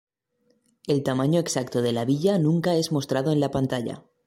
El 0.87 1.03
tamaño 1.03 1.39
exacto 1.39 1.83
de 1.83 1.91
la 1.93 2.05
Villa 2.05 2.39
nunca 2.39 2.73
es 2.73 2.91
mostrado 2.91 3.31
en 3.31 3.39
la 3.39 3.51
pantalla. 3.51 4.03